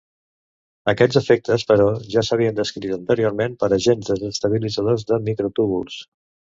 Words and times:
Aquests 0.93 1.19
efectes, 1.21 1.65
però, 1.73 1.85
ja 2.15 2.25
s'havien 2.31 2.59
descrit 2.61 2.97
anteriorment 2.97 3.61
pels 3.63 3.79
agents 3.81 4.13
estabilitzadors 4.33 5.11
de 5.15 5.25
microtúbuls. 5.33 6.05